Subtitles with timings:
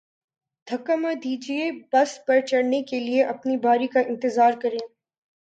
[0.67, 4.79] دھکا م دیجئے، بس پر چڑھنے کے لئے اپنی باری کا انتظار کریں